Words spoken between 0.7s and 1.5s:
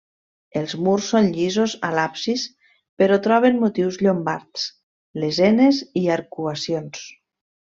murs són